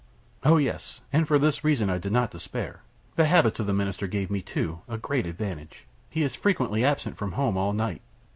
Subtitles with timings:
[0.43, 2.81] "Oh yes, and for this reason I did not despair.
[3.17, 5.85] The habits of the Minister gave me, too, a great advantage.
[6.09, 8.01] He is frequently absent from home all night.